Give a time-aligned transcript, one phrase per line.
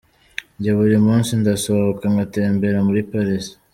[0.57, 3.45] Njye buri munsi ndasohoka ngatembera muri Paris”.